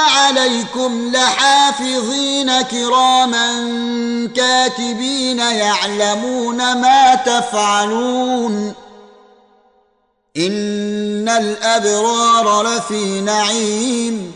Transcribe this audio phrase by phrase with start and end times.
[0.00, 3.48] عليكم لحافظين كراما
[4.36, 8.74] كاتبين يعلمون ما تفعلون.
[10.36, 14.32] إن الأبرار لفي نعيم.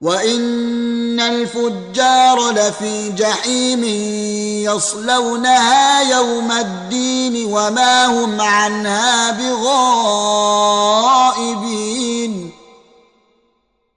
[0.00, 3.84] وإن الفجار لفي جحيم.
[4.74, 11.15] يصلونها يوم الدين وما هم عنها بغائبين